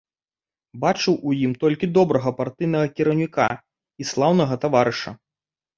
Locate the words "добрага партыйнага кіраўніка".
1.99-3.47